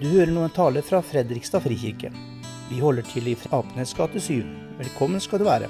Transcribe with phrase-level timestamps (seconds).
[0.00, 2.08] Du hører nå en tale fra Fredrikstad frikirke.
[2.70, 4.40] Vi holder til i Apenes gate 7.
[4.78, 5.66] Velkommen skal du være.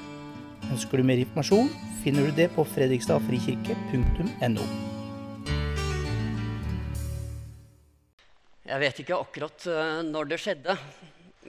[0.70, 1.66] Ønsker du mer informasjon,
[2.04, 4.66] finner du det på fredrikstadfrikirke.no.
[8.70, 10.78] Jeg vet ikke akkurat uh, når det skjedde,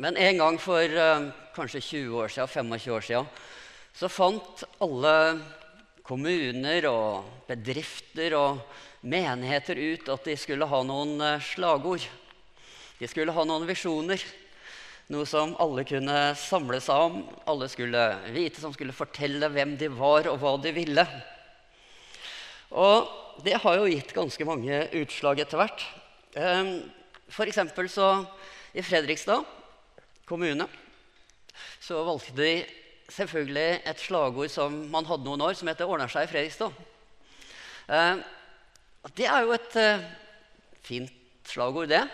[0.02, 3.29] men en gang for uh, kanskje 20 år siden, 25 år siden
[3.93, 5.38] så fant alle
[6.02, 8.66] kommuner og bedrifter og
[9.05, 12.09] menigheter ut at de skulle ha noen uh, slagord.
[13.01, 14.21] De skulle ha noen visjoner.
[15.10, 17.15] Noe som alle kunne samle seg om.
[17.50, 21.05] Alle skulle vite, som skulle fortelle hvem de var, og hva de ville.
[22.77, 25.87] Og det har jo gitt ganske mange utslag etter hvert.
[27.33, 28.11] For eksempel så
[28.77, 29.49] i Fredrikstad
[30.29, 30.69] kommune
[31.82, 32.53] så valgte de
[33.11, 36.73] selvfølgelig et slagord som man hadde noen år, som heter 'Ordner seg i Fredrikstad'.
[37.89, 38.16] Eh,
[39.17, 40.05] det er jo et eh,
[40.86, 41.11] fint
[41.44, 42.05] slagord, det.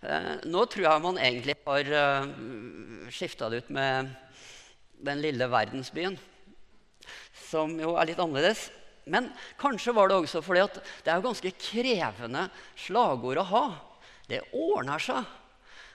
[0.00, 2.28] Eh, nå tror jeg man egentlig har eh,
[3.12, 4.08] skifta det ut med
[5.00, 6.16] 'Den lille verdensbyen',
[7.48, 8.70] som jo er litt annerledes.
[9.04, 13.64] Men kanskje var det også fordi at det er ganske krevende slagord å ha
[14.28, 15.24] det ordner seg.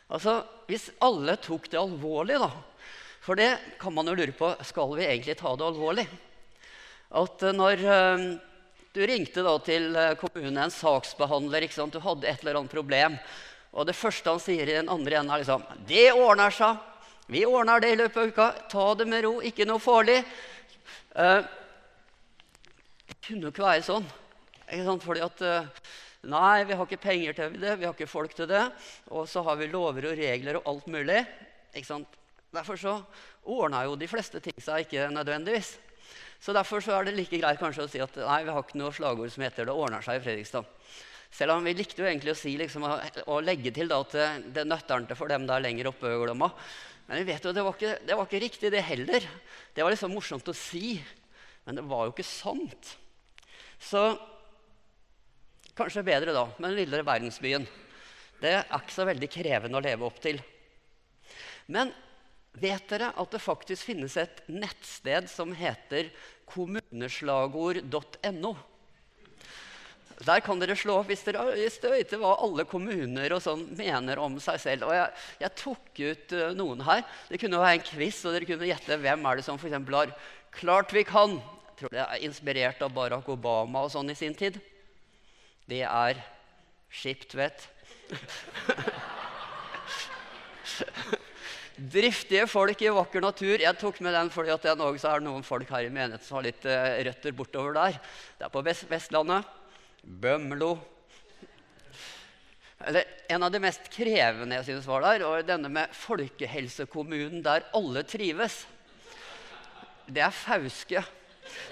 [0.09, 2.50] Altså, Hvis alle tok det alvorlig, da
[3.22, 6.08] For det kan man jo lure på skal vi egentlig ta det alvorlig.
[7.09, 7.78] At eh, når
[8.94, 11.94] du ringte da til kommunen, en saksbehandler, ikke sant?
[11.94, 13.17] du hadde et eller annet problem,
[13.76, 16.78] og det første han sier i den andre enden, er liksom 'Det ordner seg.
[17.28, 18.48] Vi ordner det i løpet av uka.
[18.70, 19.42] Ta det med ro.
[19.42, 20.23] Ikke noe farlig.'
[21.16, 21.44] Uh,
[23.08, 24.06] det kunne jo ikke være sånn.
[24.68, 25.03] Ikke sant?
[25.03, 25.68] Fordi at uh,
[26.26, 28.64] Nei, vi har ikke penger til det, vi har ikke folk til det.
[29.14, 31.22] Og så har vi lover og regler og alt mulig.
[31.76, 32.18] Ikke sant?
[32.56, 32.96] Derfor så
[33.44, 35.76] ordna jo de fleste ting seg ikke nødvendigvis.
[36.42, 38.80] Så derfor så er det like greit kanskje å si at nei, vi har ikke
[38.80, 40.66] noe slagord som heter 'det ordner seg' i Fredrikstad.
[41.34, 44.28] Selv om vi likte jo egentlig å si liksom, å, legge til da, at det,
[44.56, 46.52] det nøtternte for dem der lenger oppe i Glomma.
[47.08, 49.28] Men vi vet jo, det var, ikke, det var ikke riktig, det heller.
[49.76, 50.96] Det var liksom morsomt å si.
[51.66, 52.96] Men det var jo ikke sant.
[53.81, 54.08] Så
[55.75, 57.66] Kanskje bedre da, med den lille verdensbyen.
[58.40, 60.38] Det er ikke så veldig krevende å leve opp til.
[61.68, 61.91] Men
[62.56, 66.14] vet dere at det faktisk finnes et nettsted som heter
[66.47, 68.53] kommuneslagord.no?
[70.24, 74.22] Der kan dere slå opp hvis dere, dere vet hva alle kommuner og sånn mener
[74.24, 74.88] om seg selv.
[74.88, 75.09] Og jeg,
[75.42, 77.03] jeg tok ut uh, noen her.
[77.28, 80.16] Det kunne være en quiz, og dere kunne gjette hvem er det som for har
[80.56, 81.36] 'Klart vi kan'.
[81.36, 84.62] Jeg tror det er inspirert av Barack Obama og sånn i sin tid
[85.70, 86.20] det er
[86.96, 87.66] Skiptvet.
[91.96, 93.59] Driftige folk i vakker natur.
[93.59, 96.46] Jeg tok med den fordi at det er noen folk her i menigheten som har
[96.47, 97.94] litt uh, røtter bortover der.
[98.38, 99.44] Det er på Vestlandet.
[100.05, 100.75] Bømlo.
[102.85, 107.66] Eller, en av de mest krevende jeg synes var der, og denne med folkehelsekommunen der
[107.75, 108.61] alle trives.
[110.05, 111.01] Det er Fauske.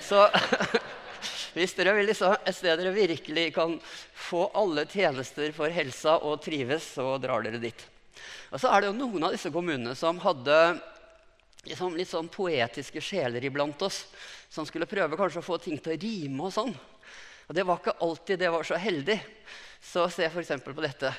[0.01, 0.25] Så
[1.53, 3.75] Hvis dere vil liksom, et sted dere virkelig kan
[4.17, 7.83] få alle tjenester for helsa og trives, så drar dere dit.
[8.49, 10.57] Og så er det jo noen av disse kommunene som hadde
[11.67, 14.07] liksom, litt sånn poetiske sjeler iblant oss.
[14.49, 16.73] Som skulle prøve kanskje å få ting til å rime og sånn.
[17.47, 19.17] Og det var ikke alltid det var så heldig.
[19.83, 20.53] Så se f.eks.
[20.63, 21.13] på dette.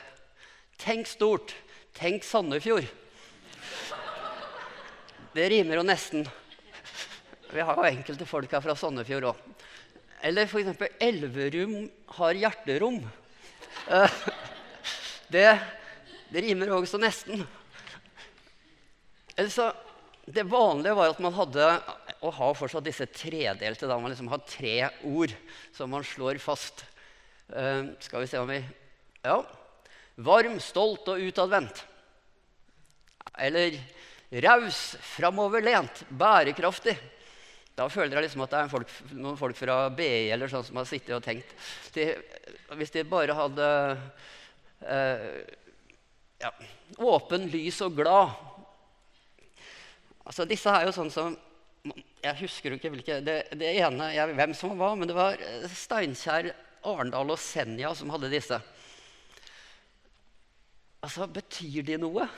[0.81, 1.55] Tenk stort.
[1.95, 2.87] Tenk Sandefjord.
[5.35, 6.25] Det rimer jo nesten.
[7.51, 9.43] Vi har jo enkelte folk her fra Sandefjord òg.
[10.25, 10.81] Eller f.eks.
[11.03, 11.85] Elverum
[12.19, 13.03] har hjerterom.
[15.35, 15.49] Det,
[16.31, 17.41] det rimer også nesten.
[19.51, 19.71] Så,
[20.27, 21.71] det vanlige var at man hadde
[22.25, 23.89] og har fortsatt disse tredelte.
[23.89, 25.35] Da man liksom har tre ord
[25.75, 26.87] som man slår fast.
[27.53, 28.63] Uh, skal vi se om vi
[29.25, 29.43] Ja.
[30.17, 31.83] Varm, stolt og utadvendt.
[33.35, 33.81] Eller
[34.45, 36.95] raus, framoverlent, bærekraftig.
[37.75, 40.79] Da føler jeg liksom at det er folk, noen folk fra BI eller sånn som
[40.79, 41.51] har sittet og tenkt
[41.97, 42.13] de,
[42.79, 43.71] Hvis de bare hadde
[44.87, 45.41] uh,
[46.45, 46.53] ja,
[47.03, 48.31] åpen, lys og glad
[50.23, 51.35] Altså, Disse er jo sånn som
[51.85, 56.53] Jeg husker ikke hvilke Det, det ene jeg, hvem som var, men det var Steinkjer,
[56.85, 58.61] Arendal og Senja som hadde disse.
[61.05, 62.29] Altså, Betyr de noe?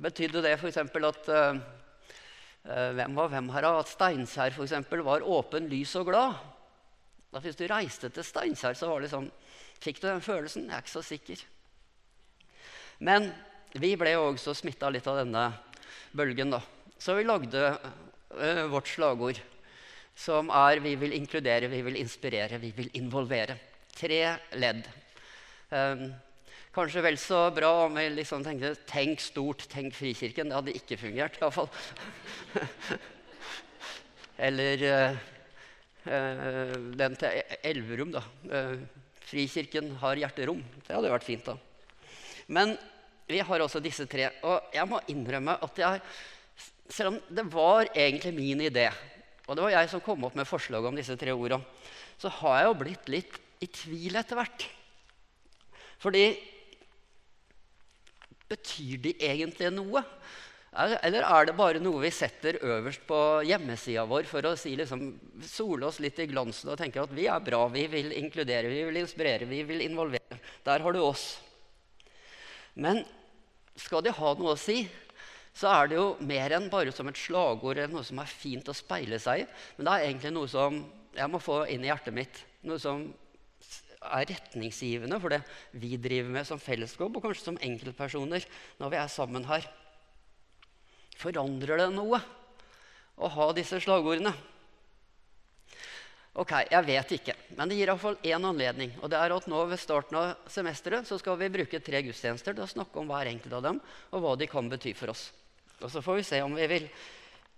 [0.00, 0.80] Betydde det f.eks.
[0.80, 1.60] at uh,
[2.68, 3.66] Eh, hvem var hvem her?
[3.72, 6.36] At Steinkjer eksempel, var åpen, lys og glad.
[7.32, 9.30] Da Hvis du reiste til Steinkjer, så var det sånn,
[9.80, 10.68] fikk du den følelsen?
[10.68, 11.44] Jeg er ikke så sikker.
[13.00, 13.30] Men
[13.72, 15.46] vi ble jo også smitta litt av denne
[16.12, 16.50] bølgen.
[16.50, 16.60] da.
[16.98, 17.78] Så vi lagde
[18.72, 19.40] vårt slagord,
[20.16, 23.58] som er 'Vi vil inkludere, vi vil inspirere, vi vil involvere'.
[23.94, 24.88] Tre ledd.
[25.70, 26.14] Um,
[26.70, 30.48] Kanskje vel så bra om vi liksom tenkte 'tenk stort, tenk Frikirken'.
[30.48, 31.68] Det hadde ikke fungert, iallfall.
[34.46, 34.84] Eller
[36.06, 38.22] uh, den til Elverum, da.
[38.46, 38.78] Uh,
[39.26, 40.62] Frikirken har hjerterom.
[40.86, 41.56] Det hadde vært fint, da.
[42.46, 42.76] Men
[43.26, 44.30] vi har også disse tre.
[44.46, 46.00] Og jeg må innrømme at jeg,
[46.90, 48.88] selv om det var egentlig min idé,
[49.46, 51.64] og det var jeg som kom opp med forslaget om disse tre ordene,
[52.20, 54.66] så har jeg jo blitt litt i tvil etter hvert.
[56.00, 56.24] Fordi
[58.50, 60.02] Betyr de egentlig noe?
[60.70, 65.04] Eller er det bare noe vi setter øverst på hjemmesida vår for å si, liksom,
[65.46, 68.82] sole oss litt i glansen og tenke at vi er bra, vi vil inkludere, vi
[68.86, 70.38] vil inspirere, vi vil involvere.
[70.66, 71.24] Der har du oss.
[72.74, 73.02] Men
[73.78, 74.82] skal de ha noe å si,
[75.60, 78.68] så er det jo mer enn bare som et slagord eller noe som er fint
[78.70, 79.48] å speile seg i.
[79.76, 80.78] Men det er egentlig noe som
[81.12, 82.38] jeg må få inn i hjertet mitt.
[82.64, 83.02] Noe som
[84.00, 85.42] er retningsgivende for det
[85.76, 88.46] vi driver med som fellesskap, og kanskje som enkeltpersoner
[88.80, 89.66] når vi er sammen her.
[91.20, 92.22] Forandrer det noe
[93.20, 94.32] å ha disse slagordene?
[96.40, 98.94] Ok, jeg vet ikke, men det gir iallfall én anledning.
[99.02, 102.56] Og det er at nå ved starten av semesteret så skal vi bruke tre gudstjenester
[102.56, 103.82] til å snakke om hver enkelt av dem,
[104.14, 105.26] og hva de kan bety for oss.
[105.80, 106.88] Og så får vi se om vi vil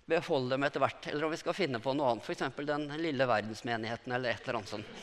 [0.08, 2.26] beholde dem etter hvert, eller om vi skal finne på noe annet.
[2.26, 2.44] F.eks.
[2.68, 5.02] den lille verdensmenigheten eller et eller annet sånt.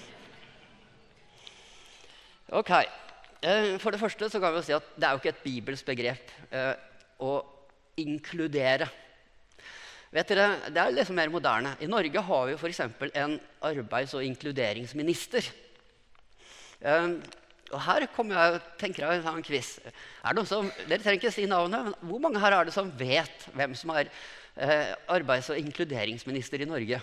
[2.59, 5.43] Ok, eh, For det første så kan vi si at det er jo ikke et
[5.45, 6.73] bibelsk begrep eh,
[7.21, 7.33] å
[8.01, 8.89] inkludere.
[10.09, 11.75] Vet dere, Det er liksom mer moderne.
[11.79, 12.79] I Norge har vi f.eks.
[13.13, 15.51] en arbeids- og inkluderingsminister.
[17.69, 19.77] Eh, og her kommer jeg, tenker jeg en quiz.
[20.23, 22.73] Er det noen som, dere trenger ikke si navnet, men Hvor mange her er det
[22.73, 24.09] som vet hvem som er
[24.57, 27.01] eh, arbeids- og inkluderingsminister i Norge?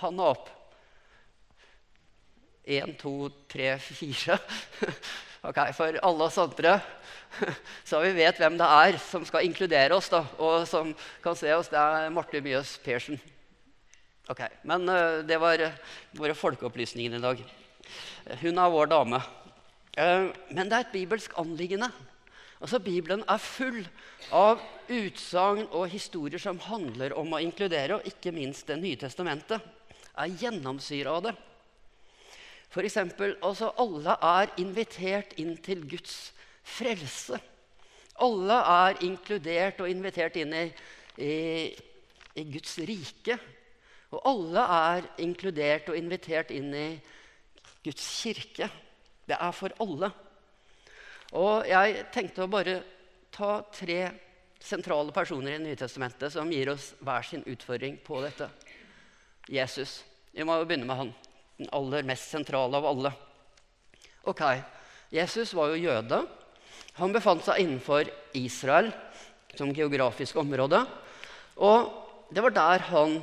[0.00, 0.50] Hanna opp.
[2.68, 4.38] Én, to, tre, fire.
[5.48, 6.72] Ok, For alle oss andre
[7.88, 10.90] så vi vet hvem det er som skal inkludere oss, da, og som
[11.22, 13.20] kan se oss, det er Marte Mjøs Persen.
[14.28, 15.62] Ok, Men uh, det var
[16.18, 17.44] våre folkeopplysninger i dag.
[18.42, 19.22] Hun er vår dame.
[19.98, 21.90] Uh, men det er et bibelsk anliggende.
[22.60, 23.80] Altså, Bibelen er full
[24.34, 29.62] av utsagn og historier som handler om å inkludere, og ikke minst Det nye testamentet
[30.18, 31.34] er gjennomsyra av det.
[32.68, 36.32] For eksempel, altså alle er invitert inn til Guds
[36.66, 37.38] frelse.
[38.20, 40.64] Alle er inkludert og invitert inn i,
[41.22, 41.36] i,
[42.34, 43.38] i Guds rike.
[44.10, 46.88] Og alle er inkludert og invitert inn i
[47.86, 48.68] Guds kirke.
[49.28, 50.10] Det er for alle.
[51.36, 52.78] Og jeg tenkte å bare
[53.34, 54.00] ta tre
[54.58, 58.48] sentrale personer i Nytestamentet som gir oss hver sin utfordring på dette.
[59.48, 60.00] Jesus.
[60.32, 61.12] Vi må jo begynne med han
[61.58, 63.12] den aller mest sentrale av alle.
[64.28, 64.42] Ok,
[65.12, 66.22] Jesus var jo jøde.
[66.98, 68.08] Han befant seg innenfor
[68.38, 68.90] Israel
[69.58, 70.80] som geografisk område.
[71.58, 71.90] Og
[72.34, 73.18] det var der han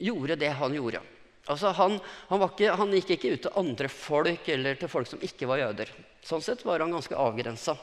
[0.00, 1.02] gjorde det han gjorde.
[1.48, 1.96] Altså han,
[2.28, 5.62] han, ikke, han, gikk ikke ut til andre folk eller til folk som ikke var
[5.62, 5.92] jøder.
[6.26, 7.76] Sånn sett var han ganske avgrensa.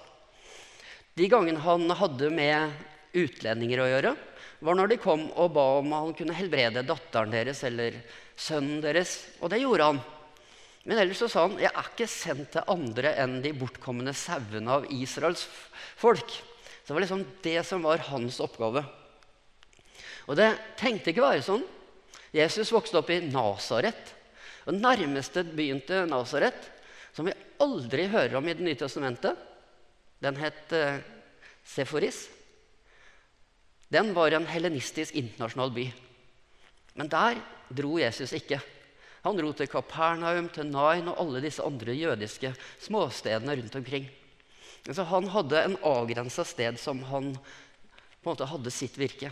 [1.18, 4.13] De gangene han hadde med utlendinger å gjøre,
[4.59, 7.98] var når de kom og ba om han kunne helbrede datteren deres eller
[8.38, 9.19] sønnen deres.
[9.42, 10.01] Og det gjorde han.
[10.88, 14.77] Men ellers så sa han jeg er ikke sendt til andre enn de bortkomne sauene
[14.77, 15.47] av Israels
[15.99, 16.30] folk.
[16.30, 18.85] Så det var liksom det som var hans oppgave.
[20.28, 21.66] Og det tenkte ikke være sånn.
[22.37, 24.13] Jesus vokste opp i Nasaret.
[24.67, 26.57] Og nærmeste byen til Nasaret,
[27.15, 29.37] som vi aldri hører om i Det nye testamentet,
[30.21, 30.99] den het uh,
[31.65, 32.27] Seforis.
[33.89, 35.85] Den var en helenistisk internasjonal by.
[36.97, 37.39] Men der
[37.69, 38.59] dro Jesus ikke.
[39.23, 42.53] Han dro til Kapernaum, til Nain og alle disse andre jødiske
[42.83, 44.07] småstedene rundt omkring.
[44.87, 49.31] Så han hadde en avgrensa sted som han på en måte hadde sitt virke.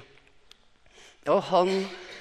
[1.31, 1.71] Og han,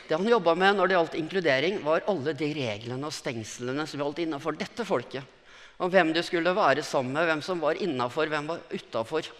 [0.09, 4.03] Det han jobba med når det gjaldt inkludering, var alle de reglene og stengslene som
[4.03, 5.25] gjaldt innafor dette folket.
[5.81, 9.31] Om hvem du skulle være sammen med, hvem som var innafor, hvem var utafor.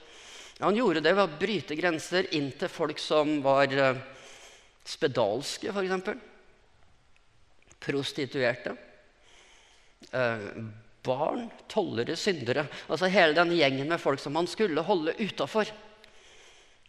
[0.63, 4.01] Han gjorde det ved å bryte grenser inn til folk som var eh,
[4.89, 6.09] spedalske, f.eks.
[7.85, 8.75] Prostituerte.
[10.11, 10.49] Eh,
[11.05, 12.67] barn, tollere, syndere.
[12.89, 15.69] Altså hele den gjengen med folk som han skulle holde utafor.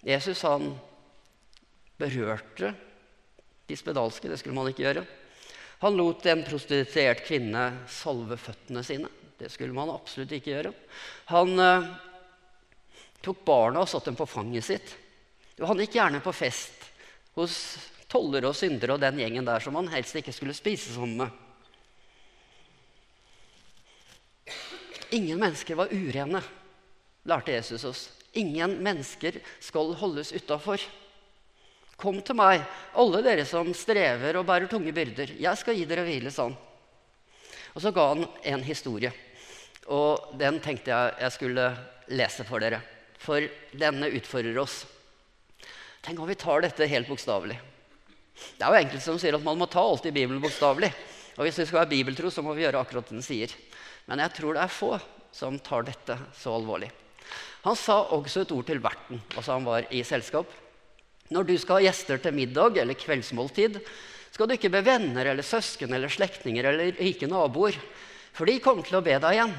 [0.05, 0.71] Jesus han
[1.97, 2.73] berørte
[3.65, 4.29] de spedalske.
[4.29, 5.05] Det skulle man ikke gjøre.
[5.83, 9.09] Han lot en prostituert kvinne salve føttene sine.
[9.39, 10.71] Det skulle man absolutt ikke gjøre.
[11.31, 11.89] Han eh,
[13.25, 14.95] tok barna og satte dem på fanget sitt.
[15.59, 16.87] Han gikk gjerne på fest
[17.35, 17.57] hos
[18.11, 21.41] tollere og syndere og den gjengen der som han helst ikke skulle spise sammen med.
[25.15, 26.41] ingen mennesker var urene,
[27.23, 28.03] lærte Jesus oss.
[28.35, 30.81] Ingen mennesker skal holdes utafor.
[31.95, 32.63] Kom til meg,
[32.99, 35.37] alle dere som strever og bærer tunge byrder.
[35.39, 36.55] Jeg skal gi dere hvile, sånn.
[37.75, 39.11] Og så ga han en historie.
[39.91, 41.69] Og den tenkte jeg jeg skulle
[42.11, 42.81] lese for dere.
[43.21, 44.83] For denne utfordrer oss.
[46.05, 47.57] Tenk om vi tar dette helt bokstavelig.
[48.35, 50.91] Det er jo enkelte som sier at man må ta alt i Bibelen bokstavelig.
[51.35, 53.51] Og hvis vi skal være bibeltro, så må vi gjøre akkurat det den sier.
[54.07, 54.91] Men jeg tror det er få
[55.35, 56.91] som tar dette så alvorlig.
[57.65, 60.51] Han sa også et ord til verten, altså han var i selskap.
[61.33, 63.79] Når du skal ha gjester til middag eller kveldsmåltid,
[64.35, 67.77] skal du ikke be venner eller søsken eller slektninger eller rike naboer,
[68.35, 69.55] for de kommer til å be deg igjen.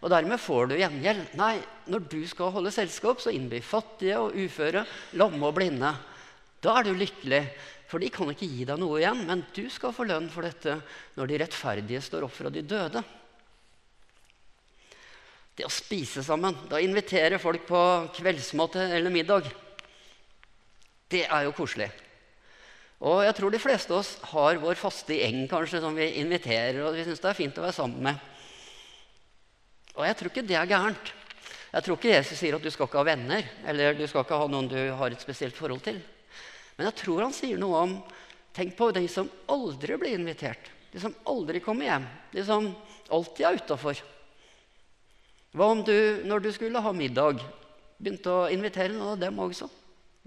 [0.00, 1.34] Og dermed får du gjengjeld.
[1.36, 1.58] Nei,
[1.92, 4.86] når du skal holde selskap, så innby fattige og uføre,
[5.20, 5.90] lamme og blinde.
[6.64, 7.42] Da er du lykkelig,
[7.90, 10.78] for de kan ikke gi deg noe igjen, men du skal få lønn for dette
[11.18, 13.02] når de rettferdige står opp fra de døde.
[15.58, 17.82] Det å spise sammen, da inviterer folk på
[18.16, 19.50] kveldsmat eller middag,
[21.10, 21.90] det er jo koselig.
[23.00, 26.82] Og jeg tror de fleste av oss har vår faste gjeng kanskje, som vi inviterer,
[26.84, 28.28] og vi syns det er fint å være sammen med.
[29.96, 31.12] Og jeg tror ikke det er gærent.
[31.70, 34.40] Jeg tror ikke Jesus sier at du skal ikke ha venner, eller du skal ikke
[34.42, 36.00] ha noen du har et spesielt forhold til.
[36.76, 38.00] Men jeg tror han sier noe om
[38.50, 40.64] Tenk på de som aldri blir invitert.
[40.90, 42.06] De som aldri kommer hjem.
[42.32, 42.64] De som
[43.06, 44.00] alltid er utafor.
[45.54, 45.94] Hva om du,
[46.26, 47.44] når du skulle ha middag,
[47.98, 49.68] begynte å invitere noen av dem også?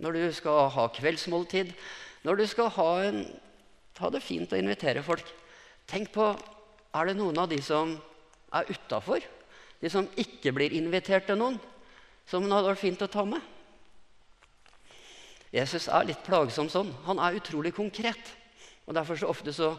[0.02, 1.74] Når du skal ha kveldsmåltid,
[2.24, 3.24] når du skal ha, en,
[4.00, 5.28] ha det fint å invitere folk.
[5.90, 6.32] Tenk på
[6.94, 7.96] er det noen av de som
[8.54, 9.24] er utafor?
[9.82, 11.58] De som ikke blir invitert til noen?
[12.30, 13.42] Som det hadde vært fint å ta med?
[15.54, 16.90] Jesus er litt plagsom sånn.
[17.06, 18.32] Han er utrolig konkret.
[18.88, 19.74] Og Derfor så ofte, så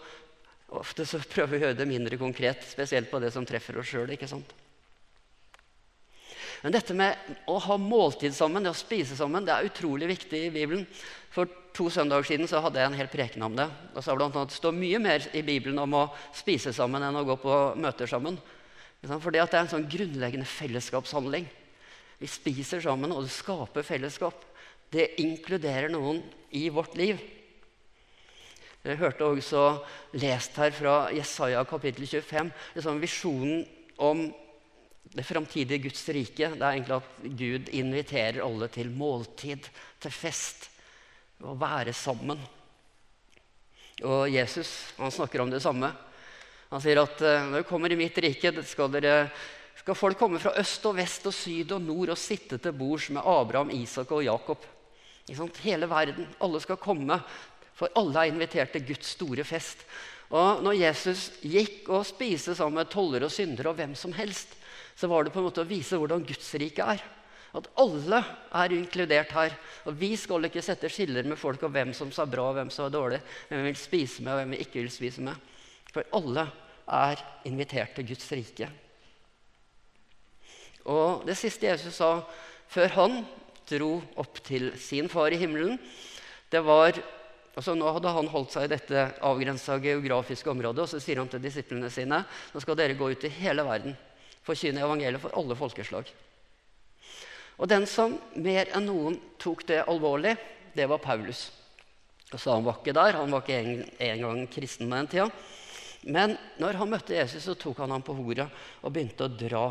[0.75, 3.91] ofte så prøver vi å gjøre det mindre konkret, spesielt på det som treffer oss
[3.91, 4.13] sjøl.
[6.65, 10.47] Men dette med å ha måltid sammen, det å spise sammen, det er utrolig viktig
[10.47, 10.87] i Bibelen.
[11.35, 13.67] For to søndager siden så hadde jeg en hel preken om det.
[13.93, 17.19] Og så blant annet, Det står mye mer i Bibelen om å spise sammen enn
[17.21, 18.39] å gå på møter sammen.
[19.05, 21.45] Fordi det er en sånn grunnleggende fellesskapshandling.
[22.17, 24.41] Vi spiser sammen, og det skaper fellesskap.
[24.89, 26.23] Det inkluderer noen
[26.57, 27.21] i vårt liv.
[28.85, 29.67] Dere hørte også
[30.17, 33.67] lest her fra Jesaja kapittel 25 liksom visjonen
[34.01, 34.25] om
[35.13, 36.51] det framtidige Guds rike.
[36.55, 39.69] Det er egentlig at Gud inviterer alle til måltid,
[40.03, 40.71] til fest.
[41.45, 42.39] Å være sammen.
[44.03, 45.91] Og Jesus han snakker om det samme.
[46.71, 49.29] Han sier at eh, når du kommer i mitt rike, skal, dere,
[49.79, 53.11] skal folk komme fra øst og vest og syd og nord og sitte til bords
[53.15, 54.65] med Abraham, Isak og Jakob.
[55.63, 56.27] Hele verden.
[56.43, 57.21] Alle skal komme,
[57.75, 59.87] for alle er invitert til Guds store fest.
[60.35, 64.57] Og når Jesus gikk og spiste sammen med toller og syndere og hvem som helst,
[64.95, 67.03] så var det på en måte å vise hvordan Guds rike er.
[67.55, 68.19] At alle
[68.55, 69.55] er inkludert her.
[69.87, 72.71] Og vi skal ikke sette skiller med folk om hvem som sa bra og hvem
[72.75, 73.21] som var dårlig.
[73.49, 75.53] Hvem vi vil spise med og hvem vi ikke vil spise med.
[75.95, 76.49] For alle
[76.91, 78.71] er invitert til Guds rike.
[80.91, 82.19] Og det siste Jesus sa
[82.69, 83.21] før han
[83.71, 85.79] dro opp til sin far i himmelen.
[86.53, 86.99] Det var,
[87.55, 90.85] altså Nå hadde han holdt seg i dette avgrensa geografiske området.
[90.85, 93.97] Og så sier han til disiplene sine nå skal dere gå ut i hele verden,
[94.45, 96.11] forkynne evangeliet for alle folkeslag.
[97.55, 100.35] Og den som mer enn noen tok det alvorlig,
[100.75, 101.47] det var Paulus.
[102.35, 103.61] Så han var ikke der, han var ikke
[104.03, 105.29] en, gang kristen med den tida.
[106.05, 108.49] Men når han møtte Jesus, så tok han ham på horda
[108.83, 109.67] og begynte å dra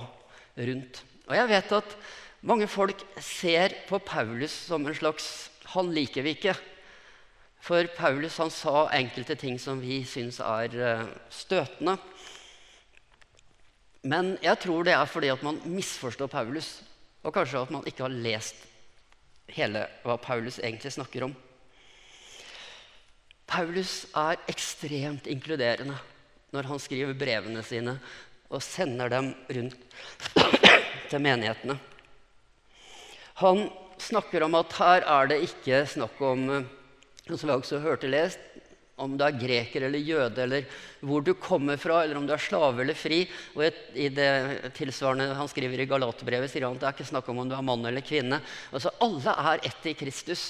[0.56, 1.02] rundt.
[1.28, 1.98] Og jeg vet at
[2.48, 6.54] mange folk ser på Paulus som en slags Han liker vi ikke.
[7.64, 11.96] For Paulus han sa enkelte ting som vi syns er eh, støtende.
[14.04, 16.76] Men jeg tror det er fordi at man misforstår Paulus,
[17.24, 18.66] og kanskje at man ikke har lest
[19.54, 21.36] hele hva Paulus egentlig snakker om.
[23.48, 25.96] Paulus er ekstremt inkluderende
[26.54, 27.98] når han skriver brevene sine
[28.54, 29.78] og sender dem rundt
[31.10, 31.78] til menighetene.
[33.42, 33.66] Han
[34.02, 36.68] snakker om at her er det ikke snakk om eh,
[37.32, 38.40] som vi også hørte lest,
[39.02, 40.68] om du er greker eller jøde, eller
[41.02, 43.24] hvor du kommer fra, eller om du er slave eller fri.
[43.56, 43.66] Og
[43.98, 47.42] I det tilsvarende han skriver i Galaterbrevet, sier han at det er ikke snakk om
[47.42, 48.42] om du er mann eller kvinne.
[48.72, 50.46] Altså, Alle er ett i Kristus.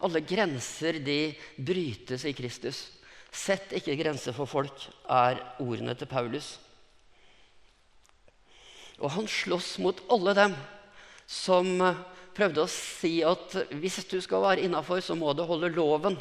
[0.00, 1.20] Alle grenser de
[1.58, 2.86] brytes i Kristus.
[3.30, 6.56] Sett ikke grenser for folk, er ordene til Paulus.
[9.00, 10.56] Og han slåss mot alle dem
[11.30, 11.68] som
[12.36, 16.18] prøvde å si at hvis du skal være innafor, så må du holde loven.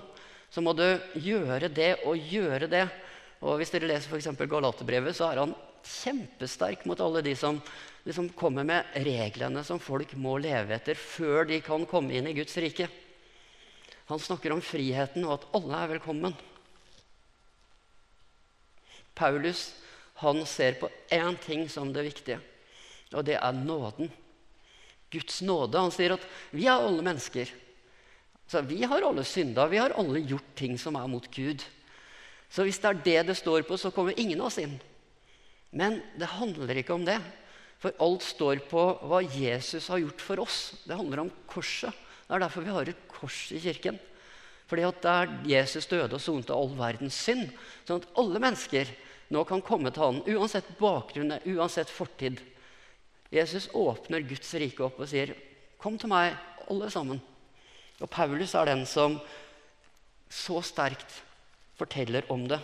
[0.49, 0.85] Så må du
[1.21, 2.85] gjøre det og gjøre det.
[3.45, 4.31] Og Hvis dere leser f.eks.
[4.49, 7.61] Galaterbrevet, så er han kjempesterk mot alle de som
[8.03, 12.35] liksom kommer med reglene som folk må leve etter før de kan komme inn i
[12.35, 12.89] Guds rike.
[14.09, 16.35] Han snakker om friheten og at alle er velkommen.
[19.19, 19.69] Paulus
[20.19, 22.39] han ser på én ting som det viktige,
[23.13, 24.09] og det er nåden.
[25.09, 25.79] Guds nåde.
[25.79, 27.51] Han sier at vi er alle mennesker.
[28.49, 29.67] Så vi har alle synda.
[29.69, 31.61] Vi har alle gjort ting som er mot Gud.
[32.49, 34.79] Så hvis det er det det står på, så kommer ingen av oss inn.
[35.69, 37.19] Men det handler ikke om det.
[37.79, 40.59] For alt står på hva Jesus har gjort for oss.
[40.81, 41.93] Det handler om korset.
[42.25, 44.01] Det er derfor vi har et kors i kirken.
[44.69, 47.47] Fordi at der Jesus døde og sonte all verdens synd,
[47.87, 48.89] sånn at alle mennesker
[49.33, 52.41] nå kan komme til Han, uansett bakgrunn, uansett fortid.
[53.33, 55.35] Jesus åpner Guds rike opp og sier,
[55.77, 56.35] 'Kom til meg,
[56.69, 57.21] alle sammen'.
[57.99, 59.17] Og Paulus er den som
[60.29, 61.21] så sterkt
[61.79, 62.59] forteller om det.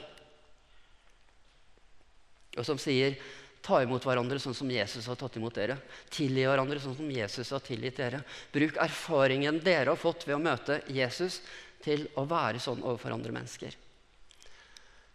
[2.56, 3.18] Og som sier
[3.66, 5.80] ta imot hverandre sånn som Jesus har tatt imot dere.
[6.14, 8.22] Tilgi hverandre sånn som Jesus har tilgitt dere.
[8.54, 11.42] Bruk erfaringen dere har fått ved å møte Jesus,
[11.86, 13.76] til å være sånn overfor andre mennesker.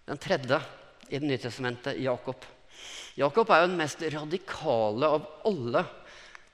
[0.07, 0.61] Den tredje
[1.11, 2.45] i Det nye testamentet, Jakob.
[3.19, 5.83] Jakob er jo den mest radikale av alle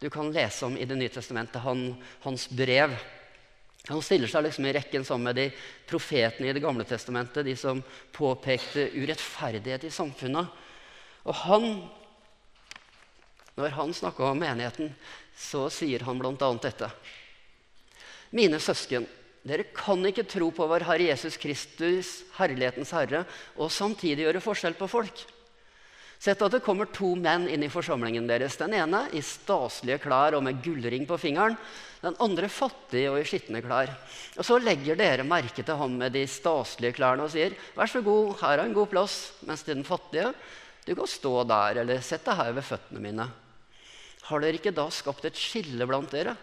[0.00, 1.60] du kan lese om i Det nye testamentet.
[1.64, 1.90] Han,
[2.24, 2.96] hans brev
[3.86, 5.50] han stiller seg liksom i rekken sammen med de
[5.86, 10.48] profetene i Det gamle testamentet, de som påpekte urettferdighet i samfunnet.
[11.26, 11.68] Og han,
[13.54, 14.90] når han snakker om menigheten,
[15.38, 16.50] så sier han bl.a.
[16.62, 16.90] dette.
[18.34, 19.06] Mine søsken,
[19.46, 23.22] dere kan ikke tro på vår Herre Jesus Kristus, herlighetens Herre,
[23.54, 25.22] og samtidig gjøre forskjell på folk.
[26.18, 28.56] Sett at det kommer to menn inn i forsamlingen deres.
[28.56, 31.58] Den ene i staselige klær og med gullring på fingeren.
[32.00, 33.92] Den andre fattig og i skitne klær.
[34.36, 38.02] Og Så legger dere merke til ham med de staselige klærne og sier, 'Vær så
[38.02, 40.34] god, her er en god plass.' Mens til den fattige,
[40.86, 43.30] 'Du kan stå der, eller sett deg her ved føttene mine.'
[44.22, 46.36] Har dere ikke da skapt et skille blant dere?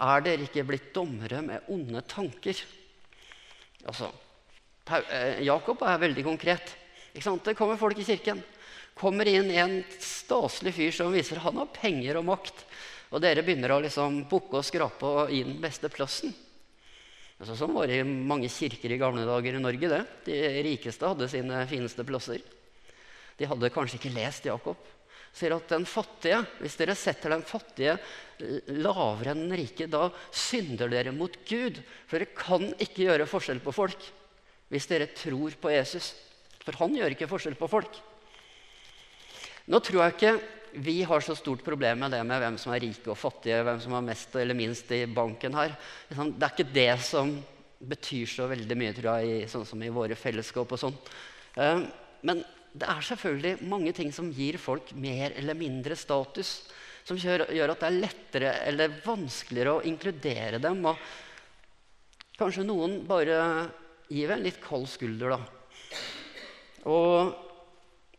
[0.00, 2.56] Er dere ikke blitt dommere med onde tanker?
[3.86, 4.10] Altså,
[4.90, 6.74] eh, Jakob er veldig konkret.
[7.14, 8.42] Det kommer folk i kirken
[9.00, 12.66] kommer inn en staselig fyr som viser han har penger og makt.
[13.10, 16.34] Og dere begynner å liksom bukke og skrape og gi den beste plassen.
[17.40, 19.88] Altså, sånn var det i mange kirker i gamle dager i Norge.
[19.88, 20.02] det.
[20.26, 22.42] De rikeste hadde sine fineste plasser.
[23.40, 24.76] De hadde kanskje ikke lest Jakob.
[25.32, 27.96] Sier at den fattige, Hvis dere setter den fattige
[28.76, 31.80] lavere enn den rike, da synder dere mot Gud.
[32.06, 34.10] For dere kan ikke gjøre forskjell på folk
[34.70, 36.12] hvis dere tror på Jesus.
[36.62, 37.96] For han gjør ikke forskjell på folk.
[39.70, 40.34] Nå tror jeg ikke
[40.82, 43.80] vi har så stort problem med det med hvem som er rike og fattige, hvem
[43.82, 45.74] som har mest eller minst i banken her.
[46.10, 47.32] Det er ikke det som
[47.90, 50.96] betyr så veldig mye, tror jeg, sånn som i våre fellesskap og sånn.
[51.56, 51.82] Eh,
[52.26, 56.52] men det er selvfølgelig mange ting som gir folk mer eller mindre status.
[57.06, 60.82] Som gjør, at det er lettere eller vanskeligere å inkludere dem.
[60.86, 63.38] Og kanskje noen bare
[64.10, 65.40] gir en litt kald skulder, da.
[66.90, 67.49] Og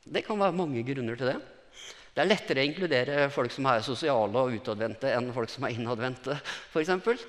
[0.06, 1.38] det kan være mange grunner til det.
[2.12, 5.78] Det er lettere å inkludere folk som er sosiale og utadvendte, enn folk som er
[5.78, 6.36] innadvendte.
[6.82, 7.22] Eksempel.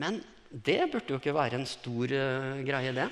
[0.00, 3.10] Men det burde jo ikke være en stor uh, greie, det.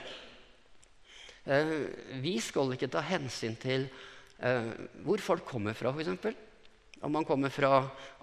[1.45, 1.85] Uh,
[2.25, 3.85] vi skal ikke ta hensyn til
[4.41, 4.73] uh,
[5.05, 6.33] hvor folk kommer fra, f.eks.
[7.05, 7.83] Om man kommer fra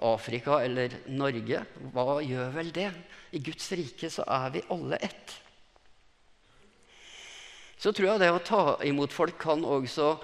[0.09, 1.61] Afrika eller Norge,
[1.93, 2.89] hva gjør vel det?
[3.37, 5.35] I Guds rike så er vi alle ett.
[7.77, 10.15] Så tror jeg det å ta imot folk kan også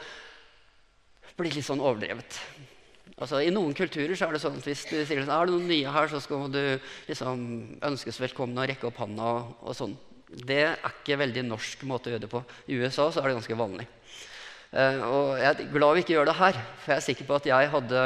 [1.38, 2.40] blir litt sånn overdrevet.
[3.18, 5.54] Altså, I noen kulturer så er det sånn at hvis du sier sånn, er det
[5.56, 6.62] noen nye her, så skal du
[7.08, 7.46] liksom
[7.88, 9.32] ønskes velkommen og rekke opp hånda.
[9.62, 9.96] og sånn.
[10.28, 12.44] Det er ikke veldig norsk måte å gjøre det på.
[12.70, 13.88] I USA så er det ganske vanlig.
[14.68, 17.38] Uh, og jeg er glad vi ikke gjør det her, for jeg er sikker på
[17.40, 18.02] at jeg hadde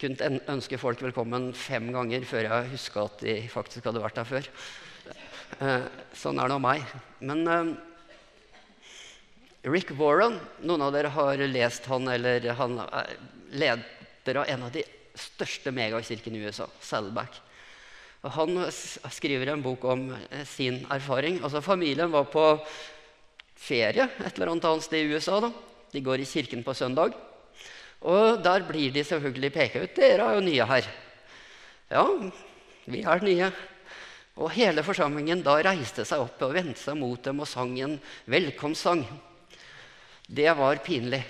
[0.00, 4.30] kunnet ønske folk velkommen fem ganger før jeg huska at de faktisk hadde vært der
[4.30, 4.48] før.
[5.60, 5.84] Uh,
[6.16, 6.94] sånn er det av meg.
[7.22, 7.74] Men uh,
[9.64, 13.14] Rick Warren, noen av dere har lest han, eller han er
[13.56, 14.82] leder av en av de
[15.16, 17.38] største megakirkene i USA, Saddleback.
[18.24, 21.40] Og han skriver en bok om eh, sin erfaring.
[21.44, 22.44] Altså Familien var på
[23.56, 25.40] ferie et eller annet annet sted i USA.
[25.44, 25.52] da.
[25.92, 27.16] De går i kirken på søndag.
[28.04, 29.96] Og der blir de selvfølgelig peka ut.
[29.96, 30.94] 'Dere er jo nye her.'
[31.92, 32.04] Ja,
[32.84, 33.52] vi er nye.
[34.36, 38.00] Og hele forsamlingen da reiste seg opp og vendte seg mot dem og sang en
[38.26, 39.04] velkomstsang.
[40.26, 41.22] Det var pinlig.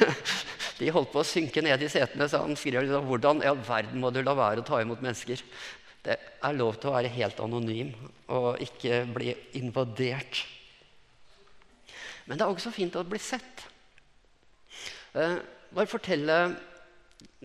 [0.78, 3.60] De holdt på å synke ned i setene, så han skrev liksom, hvordan i all
[3.64, 5.40] verden må du la være å ta imot mennesker?
[6.06, 7.94] Det er lov til å være helt anonym
[8.34, 10.44] og ikke bli invadert.
[12.26, 13.64] Men det er også fint å bli sett.
[15.16, 15.38] Eh,
[15.72, 16.38] bare fortelle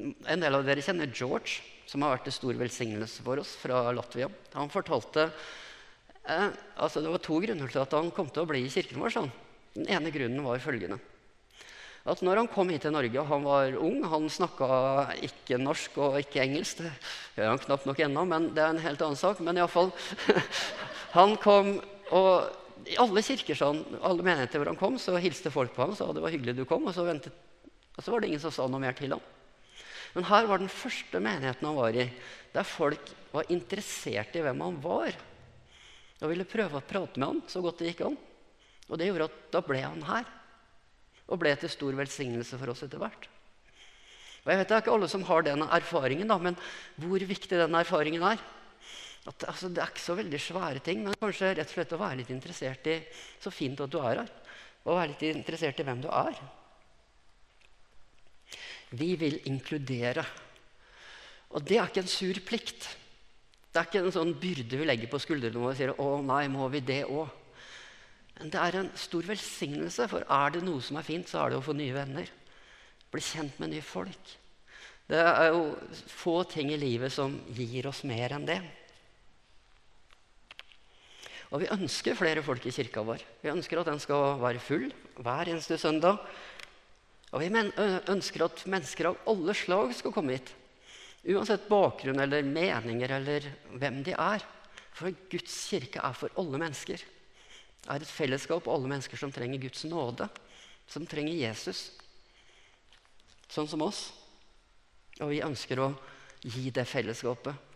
[0.01, 3.83] En del av dere kjenner George, som har vært til stor velsignelse for oss fra
[3.95, 4.27] Latvia.
[4.55, 8.63] Han fortalte eh, altså Det var to grunner til at han kom til å bli
[8.65, 9.13] i kirken vår.
[9.15, 9.31] Sånn.
[9.75, 10.99] Den ene grunnen var følgende.
[12.01, 14.67] At når han kom hit til Norge, og han var ung Han snakka
[15.21, 16.81] ikke norsk og ikke engelsk.
[16.81, 16.89] Det
[17.37, 19.39] gjør han knapt nok ennå, men det er en helt annen sak.
[19.45, 19.91] Men iallfall
[21.17, 21.75] Han kom,
[22.09, 25.93] og i alle kirker sånn, alle menigheter hvor han kom, så hilste folk på ham
[25.93, 26.87] og sa det var hyggelig du kom.
[26.89, 27.35] Og så, ventet,
[27.93, 29.21] og så var det ingen som sa noe mer til ham.
[30.15, 32.07] Men her var den første menigheten han var i,
[32.51, 35.13] der folk var interessert i hvem han var.
[36.21, 38.17] Og ville prøve å prate med han så godt det gikk an.
[38.91, 40.27] Og det gjorde at da ble han her.
[41.31, 43.29] Og ble til stor velsignelse for oss etter hvert.
[44.41, 46.57] Og jeg vet Det er ikke alle som har den erfaringen, da, men
[46.99, 48.41] hvor viktig den erfaringen er.
[49.29, 52.01] At, altså, det er ikke så veldig svære ting, men kanskje rett og slett å
[52.01, 52.97] være litt interessert i
[53.39, 54.31] Så fint at du er her.
[54.81, 56.39] Og være litt interessert i hvem du er.
[58.97, 60.25] Vi vil inkludere.
[61.53, 62.89] Og det er ikke en sur plikt.
[63.71, 66.47] Det er ikke en sånn byrde vi legger på skuldrene våre og sier 'Å nei,
[66.47, 67.40] må vi det òg?'
[68.41, 71.59] Det er en stor velsignelse, for er det noe som er fint, så er det
[71.59, 72.29] å få nye venner.
[73.11, 74.37] Bli kjent med nye folk.
[75.11, 75.65] Det er jo
[76.07, 78.61] få ting i livet som gir oss mer enn det.
[81.51, 83.23] Og vi ønsker flere folk i kirka vår.
[83.43, 84.87] Vi ønsker at den skal være full
[85.19, 86.21] hver eneste søndag.
[87.35, 90.53] Og vi ønsker at mennesker av alle slag skal komme hit.
[91.27, 94.47] Uansett bakgrunn eller meninger eller hvem de er.
[94.95, 97.03] For Guds kirke er for alle mennesker.
[97.89, 100.27] Er et fellesskap alle mennesker som trenger Guds nåde.
[100.89, 101.89] Som trenger Jesus.
[103.49, 104.09] Sånn som oss.
[105.21, 105.91] Og vi ønsker å
[106.41, 107.69] gi det fellesskapet.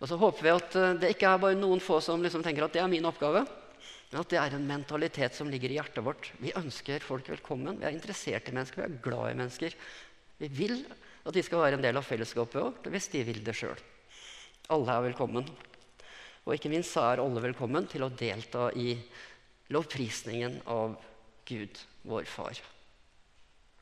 [0.00, 2.64] Og så håper vi at eh, det ikke er bare noen få som liksom tenker
[2.64, 3.44] at det er min oppgave.
[4.10, 6.32] Men at det er en mentalitet som ligger i hjertet vårt.
[6.42, 7.78] Vi ønsker folk velkommen.
[7.78, 9.76] Vi er interessert i mennesker, vi er glad i mennesker.
[10.40, 13.54] Vi vil at de skal være en del av fellesskapet òg, hvis de vil det
[13.58, 13.76] sjøl.
[14.72, 15.46] Alle er velkommen.
[16.46, 18.94] Og ikke minst så er alle velkommen til å delta i
[19.70, 20.96] lovprisningen av
[21.44, 22.58] Gud, vår Far.